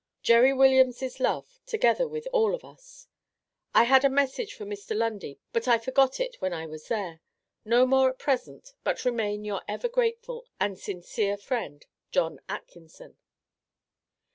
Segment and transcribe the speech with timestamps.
[0.23, 3.05] Jerry Williams' love, together with all of us.
[3.75, 4.97] I had a message for Mr.
[4.97, 7.21] Lundy, but I forgot it when I was there.
[7.65, 13.17] No more at present, but remain your ever grateful and sincere friend, JOHN ATKINSON.